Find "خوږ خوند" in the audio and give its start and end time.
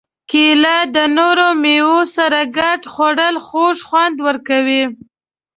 3.45-4.17